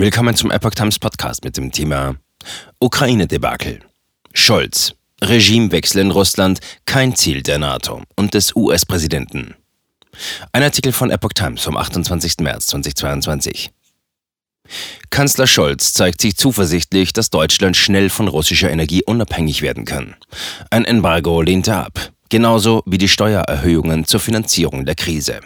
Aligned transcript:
Willkommen 0.00 0.34
zum 0.34 0.50
Epoch 0.50 0.70
Times 0.70 0.98
Podcast 0.98 1.44
mit 1.44 1.58
dem 1.58 1.72
Thema 1.72 2.16
Ukraine-Debakel. 2.78 3.80
Scholz. 4.32 4.94
Regimewechsel 5.20 6.00
in 6.00 6.10
Russland 6.10 6.60
kein 6.86 7.14
Ziel 7.14 7.42
der 7.42 7.58
NATO 7.58 8.00
und 8.16 8.32
des 8.32 8.56
US-Präsidenten. 8.56 9.56
Ein 10.52 10.62
Artikel 10.62 10.92
von 10.92 11.10
Epoch 11.10 11.34
Times 11.34 11.60
vom 11.60 11.76
28. 11.76 12.36
März 12.40 12.68
2022. 12.68 13.72
Kanzler 15.10 15.46
Scholz 15.46 15.92
zeigt 15.92 16.22
sich 16.22 16.34
zuversichtlich, 16.34 17.12
dass 17.12 17.28
Deutschland 17.28 17.76
schnell 17.76 18.08
von 18.08 18.28
russischer 18.28 18.70
Energie 18.70 19.02
unabhängig 19.04 19.60
werden 19.60 19.84
kann. 19.84 20.16
Ein 20.70 20.86
Embargo 20.86 21.42
lehnt 21.42 21.68
er 21.68 21.84
ab, 21.84 22.10
genauso 22.30 22.82
wie 22.86 22.96
die 22.96 23.08
Steuererhöhungen 23.08 24.06
zur 24.06 24.20
Finanzierung 24.20 24.86
der 24.86 24.94
Krise. 24.94 25.40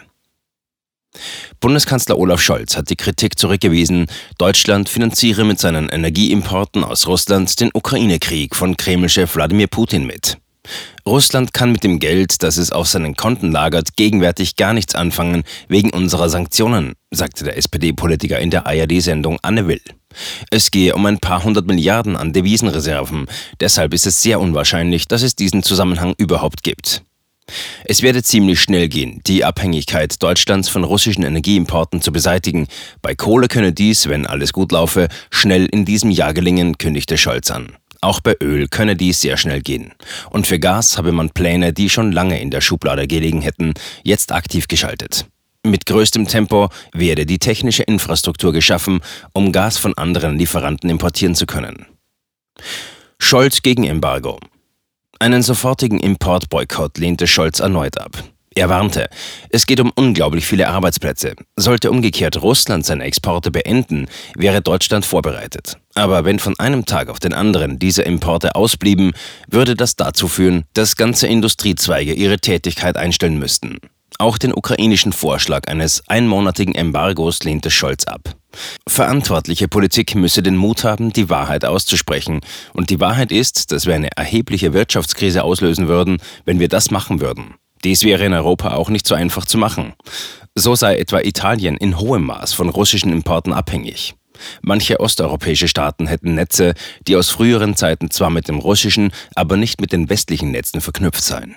Bundeskanzler 1.59 2.17
Olaf 2.17 2.41
Scholz 2.41 2.77
hat 2.77 2.89
die 2.89 2.95
Kritik 2.95 3.39
zurückgewiesen, 3.39 4.07
Deutschland 4.37 4.89
finanziere 4.89 5.43
mit 5.43 5.59
seinen 5.59 5.89
Energieimporten 5.89 6.83
aus 6.83 7.07
Russland 7.07 7.59
den 7.59 7.71
Ukraine-Krieg 7.73 8.55
von 8.55 8.77
Kremlchef 8.77 9.35
Wladimir 9.35 9.67
Putin 9.67 10.05
mit. 10.05 10.37
Russland 11.05 11.53
kann 11.53 11.71
mit 11.71 11.83
dem 11.83 11.99
Geld, 11.99 12.41
das 12.41 12.57
es 12.57 12.71
auf 12.71 12.87
seinen 12.87 13.15
Konten 13.15 13.51
lagert, 13.51 13.95
gegenwärtig 13.95 14.55
gar 14.55 14.73
nichts 14.73 14.95
anfangen 14.95 15.43
wegen 15.67 15.91
unserer 15.91 16.29
Sanktionen, 16.29 16.93
sagte 17.11 17.43
der 17.43 17.57
SPD-Politiker 17.57 18.39
in 18.39 18.49
der 18.49 18.65
ARD-Sendung 18.65 19.37
Anne 19.43 19.67
Will. 19.67 19.81
Es 20.49 20.71
gehe 20.71 20.95
um 20.95 21.05
ein 21.05 21.19
paar 21.19 21.43
hundert 21.43 21.67
Milliarden 21.67 22.15
an 22.15 22.33
Devisenreserven, 22.33 23.27
deshalb 23.59 23.93
ist 23.93 24.07
es 24.07 24.21
sehr 24.21 24.39
unwahrscheinlich, 24.39 25.07
dass 25.07 25.21
es 25.21 25.35
diesen 25.35 25.61
Zusammenhang 25.61 26.15
überhaupt 26.17 26.63
gibt. 26.63 27.03
Es 27.85 28.01
werde 28.01 28.23
ziemlich 28.23 28.59
schnell 28.59 28.87
gehen, 28.87 29.21
die 29.27 29.45
Abhängigkeit 29.45 30.21
Deutschlands 30.21 30.69
von 30.69 30.83
russischen 30.83 31.23
Energieimporten 31.23 32.01
zu 32.01 32.11
beseitigen. 32.11 32.67
Bei 33.01 33.15
Kohle 33.15 33.47
könne 33.47 33.73
dies, 33.73 34.09
wenn 34.09 34.25
alles 34.25 34.53
gut 34.53 34.71
laufe, 34.71 35.07
schnell 35.29 35.65
in 35.67 35.85
diesem 35.85 36.09
Jahr 36.09 36.33
gelingen, 36.33 36.77
kündigte 36.77 37.17
Scholz 37.17 37.51
an. 37.51 37.75
Auch 38.01 38.19
bei 38.19 38.35
Öl 38.41 38.67
könne 38.67 38.95
dies 38.95 39.21
sehr 39.21 39.37
schnell 39.37 39.61
gehen. 39.61 39.93
Und 40.29 40.47
für 40.47 40.59
Gas 40.59 40.97
habe 40.97 41.11
man 41.11 41.29
Pläne, 41.29 41.73
die 41.73 41.89
schon 41.89 42.11
lange 42.11 42.39
in 42.39 42.51
der 42.51 42.61
Schublade 42.61 43.07
gelegen 43.07 43.41
hätten, 43.41 43.73
jetzt 44.03 44.31
aktiv 44.31 44.67
geschaltet. 44.67 45.25
Mit 45.63 45.87
größtem 45.87 46.27
Tempo 46.27 46.69
werde 46.93 47.25
die 47.25 47.39
technische 47.39 47.81
Infrastruktur 47.83 48.53
geschaffen, 48.53 49.01
um 49.33 49.51
Gas 49.51 49.79
von 49.79 49.97
anderen 49.97 50.37
Lieferanten 50.37 50.89
importieren 50.89 51.33
zu 51.33 51.47
können. 51.47 51.87
Scholz 53.17 53.63
gegen 53.63 53.83
Embargo. 53.83 54.39
Einen 55.19 55.43
sofortigen 55.43 55.99
Importboykott 55.99 56.97
lehnte 56.97 57.25
Scholz 57.25 57.59
erneut 57.59 57.97
ab. 57.97 58.23
Er 58.57 58.69
warnte, 58.69 59.09
es 59.49 59.65
geht 59.65 59.81
um 59.81 59.91
unglaublich 59.95 60.45
viele 60.45 60.69
Arbeitsplätze. 60.69 61.35
Sollte 61.57 61.91
umgekehrt 61.91 62.41
Russland 62.41 62.85
seine 62.85 63.03
Exporte 63.03 63.51
beenden, 63.51 64.07
wäre 64.35 64.61
Deutschland 64.61 65.05
vorbereitet. 65.05 65.77
Aber 65.93 66.23
wenn 66.23 66.39
von 66.39 66.57
einem 66.57 66.85
Tag 66.85 67.09
auf 67.09 67.19
den 67.19 67.33
anderen 67.33 67.79
diese 67.79 68.03
Importe 68.03 68.55
ausblieben, 68.55 69.11
würde 69.49 69.75
das 69.75 69.97
dazu 69.97 70.29
führen, 70.29 70.63
dass 70.73 70.95
ganze 70.95 71.27
Industriezweige 71.27 72.13
ihre 72.13 72.39
Tätigkeit 72.39 72.95
einstellen 72.95 73.39
müssten. 73.39 73.79
Auch 74.17 74.37
den 74.37 74.53
ukrainischen 74.53 75.11
Vorschlag 75.11 75.67
eines 75.67 76.01
einmonatigen 76.07 76.73
Embargos 76.73 77.43
lehnte 77.43 77.69
Scholz 77.69 78.05
ab. 78.05 78.35
Verantwortliche 78.87 79.67
Politik 79.67 80.15
müsse 80.15 80.41
den 80.41 80.55
Mut 80.55 80.85
haben, 80.85 81.11
die 81.11 81.29
Wahrheit 81.29 81.65
auszusprechen. 81.65 82.39
Und 82.73 82.89
die 82.89 83.01
Wahrheit 83.01 83.31
ist, 83.31 83.73
dass 83.73 83.85
wir 83.85 83.95
eine 83.95 84.15
erhebliche 84.15 84.71
Wirtschaftskrise 84.71 85.43
auslösen 85.43 85.89
würden, 85.89 86.17
wenn 86.45 86.59
wir 86.59 86.69
das 86.69 86.91
machen 86.91 87.19
würden. 87.19 87.55
Dies 87.83 88.03
wäre 88.03 88.25
in 88.25 88.33
Europa 88.33 88.73
auch 88.73 88.89
nicht 88.89 89.05
so 89.05 89.15
einfach 89.15 89.45
zu 89.45 89.57
machen. 89.57 89.93
So 90.55 90.75
sei 90.75 90.97
etwa 90.97 91.19
Italien 91.19 91.75
in 91.75 91.99
hohem 91.99 92.23
Maß 92.23 92.53
von 92.53 92.69
russischen 92.69 93.11
Importen 93.11 93.51
abhängig. 93.51 94.15
Manche 94.61 94.99
osteuropäische 95.01 95.67
Staaten 95.67 96.07
hätten 96.07 96.35
Netze, 96.35 96.73
die 97.07 97.17
aus 97.17 97.29
früheren 97.29 97.75
Zeiten 97.75 98.11
zwar 98.11 98.29
mit 98.29 98.47
dem 98.47 98.59
russischen, 98.59 99.11
aber 99.35 99.57
nicht 99.57 99.81
mit 99.81 99.91
den 99.91 100.09
westlichen 100.09 100.51
Netzen 100.51 100.81
verknüpft 100.81 101.23
seien. 101.23 101.55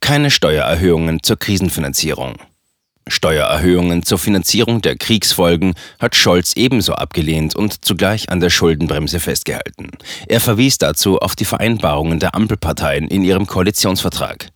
Keine 0.00 0.30
Steuererhöhungen 0.30 1.22
zur 1.22 1.38
Krisenfinanzierung. 1.38 2.34
Steuererhöhungen 3.06 4.02
zur 4.02 4.18
Finanzierung 4.18 4.82
der 4.82 4.96
Kriegsfolgen 4.96 5.74
hat 5.98 6.16
Scholz 6.16 6.54
ebenso 6.56 6.94
abgelehnt 6.94 7.54
und 7.54 7.84
zugleich 7.84 8.28
an 8.28 8.40
der 8.40 8.50
Schuldenbremse 8.50 9.20
festgehalten. 9.20 9.90
Er 10.26 10.40
verwies 10.40 10.78
dazu 10.78 11.18
auf 11.18 11.36
die 11.36 11.44
Vereinbarungen 11.44 12.18
der 12.18 12.34
Ampelparteien 12.34 13.08
in 13.08 13.22
ihrem 13.22 13.46
Koalitionsvertrag. 13.46 14.48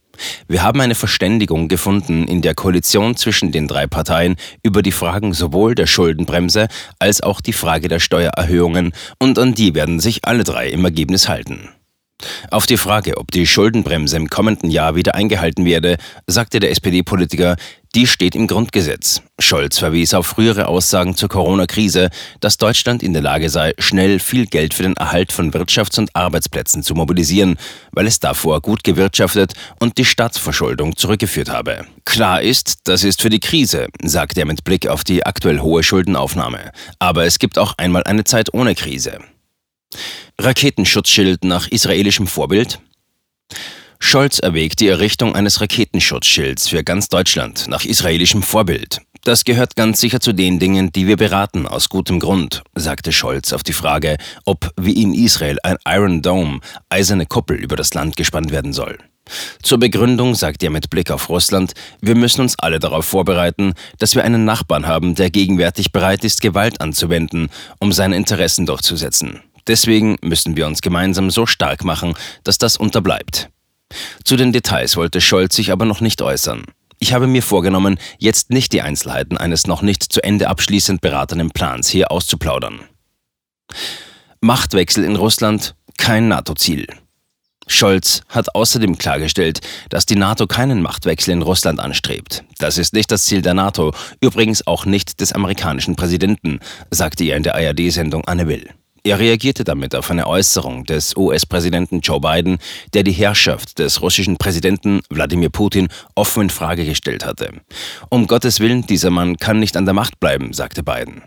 Wir 0.49 0.63
haben 0.63 0.81
eine 0.81 0.95
Verständigung 0.95 1.69
gefunden 1.69 2.27
in 2.27 2.43
der 2.43 2.55
Koalition 2.55 3.17
zwischen 3.17 3.53
den 3.53 3.69
drei 3.69 3.87
Parteien 3.87 4.37
über 4.63 4.83
die 4.83 4.93
Fragen 4.93 5.35
sowohl 5.35 5.75
der 5.75 5.87
Schuldenbremse 5.87 6.69
als 6.99 7.21
auch 7.21 7.41
die 7.41 7.53
Frage 7.53 7.89
der 7.89 8.01
Steuererhöhungen 8.01 8.93
und 9.19 9.39
an 9.39 9.55
die 9.55 9.75
werden 9.75 10.01
sich 10.01 10.25
alle 10.25 10.45
drei 10.45 10.69
im 10.69 10.85
Ergebnis 10.85 11.29
halten. 11.29 11.71
Auf 12.51 12.67
die 12.67 12.77
Frage, 12.77 13.17
ob 13.17 13.31
die 13.31 13.47
Schuldenbremse 13.47 14.17
im 14.17 14.29
kommenden 14.29 14.71
Jahr 14.71 14.95
wieder 14.95 15.15
eingehalten 15.15 15.65
werde, 15.65 15.97
sagte 16.27 16.61
der 16.61 16.71
SPD-Politiker, 16.71 17.57
die 17.95 18.07
steht 18.07 18.35
im 18.35 18.47
Grundgesetz. 18.47 19.23
Scholz 19.39 19.79
verwies 19.79 20.15
auf 20.15 20.27
frühere 20.27 20.67
Aussagen 20.67 21.17
zur 21.17 21.29
Corona-Krise, 21.29 22.11
dass 22.41 22.57
Deutschland 22.57 23.03
in 23.03 23.13
der 23.13 23.23
Lage 23.23 23.51
sei, 23.51 23.73
schnell 23.79 24.19
viel 24.19 24.47
Geld 24.47 24.75
für 24.75 24.83
den 24.83 24.97
Erhalt 24.97 25.33
von 25.33 25.53
Wirtschafts- 25.53 25.99
und 25.99 26.15
Arbeitsplätzen 26.15 26.83
zu 26.83 26.95
mobilisieren, 26.95 27.57
weil 27.93 28.07
es 28.07 28.19
davor 28.19 28.61
gut 28.61 28.83
gewirtschaftet 28.83 29.55
und 29.79 29.99
die 29.99 30.05
Staatsverschuldung 30.05 30.97
zurückgeführt 30.97 31.51
habe. 31.51 31.85
Klar 32.05 32.43
ist, 32.43 32.79
das 32.85 33.05
ist 33.05 33.23
für 33.23 33.31
die 33.31 33.41
Krise, 33.41 33.89
sagte 34.03 34.41
er 34.41 34.47
mit 34.47 34.65
Blick 34.65 34.89
auf 34.89 35.05
die 35.05 35.25
aktuell 35.25 35.61
hohe 35.61 35.83
Schuldenaufnahme. 35.83 36.73
Aber 36.99 37.25
es 37.25 37.39
gibt 37.39 37.59
auch 37.59 37.75
einmal 37.77 38.03
eine 38.05 38.25
Zeit 38.25 38.53
ohne 38.53 38.75
Krise. 38.75 39.19
Raketenschutzschild 40.39 41.45
nach 41.45 41.69
israelischem 41.69 42.27
Vorbild? 42.27 42.81
Scholz 43.99 44.39
erwägt 44.39 44.81
die 44.81 44.89
Errichtung 44.89 45.35
eines 45.35 45.61
Raketenschutzschilds 45.61 46.69
für 46.69 46.85
ganz 46.85 47.09
Deutschland 47.09 47.69
nach 47.69 47.85
israelischem 47.85 48.43
Vorbild. 48.43 49.01
Das 49.25 49.45
gehört 49.45 49.77
ganz 49.77 50.01
sicher 50.01 50.21
zu 50.21 50.35
den 50.35 50.59
Dingen, 50.59 50.93
die 50.93 51.07
wir 51.07 51.17
beraten, 51.17 51.67
aus 51.67 51.89
gutem 51.89 52.21
Grund, 52.21 52.63
sagte 52.75 53.11
Scholz 53.11 53.55
auf 53.55 53.63
die 53.63 53.73
Frage, 53.73 54.19
ob 54.45 54.71
wie 54.79 55.01
in 55.01 55.15
Israel 55.15 55.57
ein 55.63 55.79
Iron 55.87 56.21
Dome, 56.21 56.61
eiserne 56.91 57.25
Kuppel 57.25 57.57
über 57.57 57.77
das 57.77 57.95
Land 57.95 58.17
gespannt 58.17 58.51
werden 58.51 58.75
soll. 58.75 58.99
Zur 59.63 59.79
Begründung 59.79 60.35
sagt 60.35 60.63
er 60.63 60.69
mit 60.69 60.91
Blick 60.91 61.11
auf 61.11 61.31
Russland, 61.31 61.73
wir 62.03 62.15
müssen 62.15 62.43
uns 62.43 62.59
alle 62.59 62.79
darauf 62.79 63.07
vorbereiten, 63.07 63.73
dass 63.99 64.15
wir 64.15 64.25
einen 64.25 64.45
Nachbarn 64.45 64.87
haben, 64.87 65.15
der 65.15 65.31
gegenwärtig 65.31 65.93
bereit 65.93 66.23
ist, 66.25 66.43
Gewalt 66.43 66.83
anzuwenden, 66.83 67.49
um 67.79 67.93
seine 67.93 68.17
Interessen 68.17 68.67
durchzusetzen. 68.67 69.41
Deswegen 69.67 70.17
müssen 70.21 70.57
wir 70.57 70.67
uns 70.67 70.83
gemeinsam 70.83 71.31
so 71.31 71.47
stark 71.47 71.85
machen, 71.85 72.15
dass 72.43 72.59
das 72.59 72.77
unterbleibt. 72.77 73.49
Zu 74.25 74.37
den 74.37 74.53
Details 74.53 74.97
wollte 74.97 75.21
Scholz 75.21 75.57
sich 75.57 75.73
aber 75.73 75.85
noch 75.85 76.01
nicht 76.01 76.23
äußern. 76.23 76.65
Ich 76.99 77.13
habe 77.13 77.27
mir 77.27 77.43
vorgenommen, 77.43 77.99
jetzt 78.19 78.51
nicht 78.51 78.73
die 78.73 78.83
Einzelheiten 78.83 79.37
eines 79.37 79.67
noch 79.67 79.83
nicht 79.83 80.03
zu 80.03 80.23
Ende 80.23 80.49
abschließend 80.49 81.01
beratenen 81.01 81.51
Plans 81.51 81.89
hier 81.89 82.11
auszuplaudern. 82.11 82.81
Machtwechsel 84.41 85.05
in 85.05 85.17
Russland 85.17 85.75
kein 85.97 86.29
NATO-Ziel. 86.29 86.87
Scholz 87.67 88.23
hat 88.29 88.55
außerdem 88.55 88.99
klargestellt, 88.99 89.61
dass 89.89 90.05
die 90.05 90.17
NATO 90.17 90.47
keinen 90.47 90.83
Machtwechsel 90.83 91.33
in 91.33 91.43
Russland 91.43 91.81
anstrebt. 91.81 92.45
Das 92.59 92.77
ist 92.77 92.93
nicht 92.93 93.11
das 93.11 93.25
Ziel 93.25 93.41
der 93.41 93.55
NATO, 93.55 93.95
übrigens 94.21 94.67
auch 94.67 94.85
nicht 94.85 95.21
des 95.21 95.33
amerikanischen 95.33 95.97
Präsidenten, 95.97 96.61
sagte 96.91 97.25
er 97.25 97.39
in 97.39 97.43
der 97.43 97.55
ARD-Sendung 97.55 98.25
Anne 98.27 98.49
Will. 98.49 98.69
Er 99.07 99.19
reagierte 99.19 99.65
damit 99.65 99.95
auf 99.95 100.11
eine 100.11 100.27
Äußerung 100.27 100.85
des 100.85 101.15
US-Präsidenten 101.15 102.01
Joe 102.01 102.21
Biden, 102.21 102.57
der 102.95 103.03
die 103.03 103.13
Herrschaft 103.13 103.79
des 103.79 104.01
russischen 104.01 104.39
Präsidenten 104.39 105.03
Wladimir 105.11 105.51
Putin 105.51 105.89
offen 106.15 106.45
in 106.45 106.51
Frage 106.51 106.87
gestellt 106.87 107.27
hatte. 107.27 107.53
Um 108.09 108.27
Gottes 108.27 108.61
Willen, 108.61 108.87
dieser 108.87 109.11
Mann 109.11 109.37
kann 109.37 109.59
nicht 109.59 109.77
an 109.77 109.85
der 109.85 109.93
Macht 109.93 110.21
bleiben, 110.21 110.55
sagte 110.55 110.83
Biden. 110.83 111.23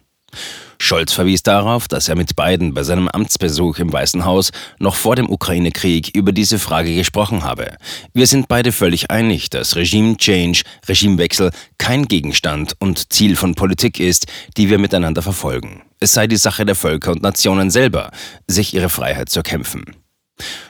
Scholz 0.80 1.14
verwies 1.14 1.44
darauf, 1.44 1.88
dass 1.88 2.08
er 2.08 2.16
mit 2.16 2.36
Biden 2.36 2.74
bei 2.74 2.84
seinem 2.84 3.08
Amtsbesuch 3.08 3.80
im 3.80 3.92
Weißen 3.92 4.26
Haus 4.26 4.52
noch 4.80 4.96
vor 4.96 5.16
dem 5.16 5.30
Ukraine-Krieg 5.30 6.16
über 6.16 6.32
diese 6.32 6.60
Frage 6.60 6.94
gesprochen 6.94 7.44
habe. 7.44 7.78
Wir 8.14 8.28
sind 8.28 8.48
beide 8.48 8.72
völlig 8.72 9.10
einig, 9.10 9.50
dass 9.50 9.76
Regime-Change, 9.76 10.62
Regimewechsel 10.88 11.52
kein 11.78 12.08
Gegenstand 12.08 12.74
und 12.80 13.12
Ziel 13.12 13.36
von 13.36 13.56
Politik 13.56 14.00
ist, 14.00 14.28
die 14.56 14.70
wir 14.70 14.78
miteinander 14.78 15.22
verfolgen. 15.22 15.82
Es 16.00 16.12
sei 16.12 16.28
die 16.28 16.38
Sache 16.38 16.66
der 16.66 16.76
Völker 16.76 17.12
und 17.12 17.24
Nationen 17.24 17.72
selber, 17.72 18.12
sich 18.48 18.74
ihre 18.74 18.90
Freiheit 18.90 19.30
zu 19.30 19.42
kämpfen. 19.42 19.96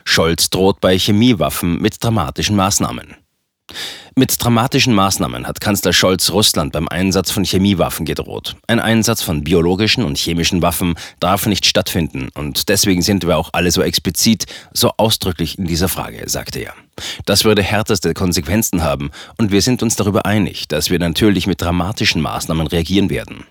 Scholz 0.05 0.49
droht 0.49 0.79
bei 0.79 0.97
Chemiewaffen 0.97 1.81
mit 1.81 2.01
dramatischen 2.01 2.55
Maßnahmen. 2.55 3.15
Mit 4.15 4.43
dramatischen 4.43 4.95
Maßnahmen 4.95 5.45
hat 5.45 5.61
Kanzler 5.61 5.93
Scholz 5.93 6.31
Russland 6.31 6.73
beim 6.73 6.87
Einsatz 6.87 7.29
von 7.29 7.43
Chemiewaffen 7.43 8.05
gedroht. 8.05 8.55
Ein 8.65 8.79
Einsatz 8.79 9.21
von 9.21 9.43
biologischen 9.43 10.03
und 10.03 10.17
chemischen 10.17 10.61
Waffen 10.61 10.95
darf 11.19 11.45
nicht 11.45 11.65
stattfinden 11.65 12.29
und 12.33 12.69
deswegen 12.69 13.03
sind 13.03 13.27
wir 13.27 13.37
auch 13.37 13.49
alle 13.53 13.69
so 13.69 13.81
explizit, 13.83 14.45
so 14.73 14.91
ausdrücklich 14.97 15.59
in 15.59 15.65
dieser 15.65 15.87
Frage, 15.87 16.27
sagte 16.27 16.59
er. 16.59 16.73
Das 17.25 17.43
würde 17.43 17.61
härteste 17.61 18.13
Konsequenzen 18.13 18.81
haben 18.81 19.11
und 19.37 19.51
wir 19.51 19.61
sind 19.61 19.83
uns 19.83 19.95
darüber 19.95 20.25
einig, 20.25 20.67
dass 20.67 20.89
wir 20.89 20.97
natürlich 20.97 21.45
mit 21.45 21.61
dramatischen 21.61 22.21
Maßnahmen 22.21 22.65
reagieren 22.65 23.09
werden. 23.09 23.45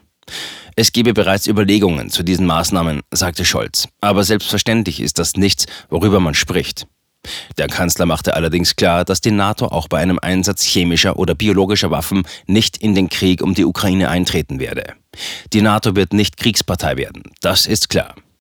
Es 0.74 0.92
gebe 0.92 1.14
bereits 1.14 1.46
Überlegungen 1.46 2.10
zu 2.10 2.22
diesen 2.22 2.44
Maßnahmen, 2.44 3.02
sagte 3.12 3.44
Scholz. 3.44 3.88
Aber 4.00 4.24
selbstverständlich 4.24 5.00
ist 5.00 5.18
das 5.18 5.34
nichts, 5.34 5.66
worüber 5.88 6.20
man 6.20 6.34
spricht. 6.34 6.86
Der 7.58 7.68
Kanzler 7.68 8.06
machte 8.06 8.34
allerdings 8.34 8.76
klar, 8.76 9.04
dass 9.04 9.20
die 9.20 9.30
NATO 9.30 9.66
auch 9.66 9.88
bei 9.88 9.98
einem 9.98 10.18
Einsatz 10.20 10.64
chemischer 10.64 11.18
oder 11.18 11.34
biologischer 11.34 11.90
Waffen 11.90 12.26
nicht 12.46 12.76
in 12.76 12.94
den 12.94 13.08
Krieg 13.08 13.42
um 13.42 13.54
die 13.54 13.64
Ukraine 13.64 14.08
eintreten 14.08 14.58
werde. 14.60 14.94
Die 15.52 15.62
NATO 15.62 15.96
wird 15.96 16.12
nicht 16.12 16.36
Kriegspartei 16.36 16.96
werden, 16.96 17.22
das 17.40 17.66
ist 17.66 17.88
klar. 17.88 18.14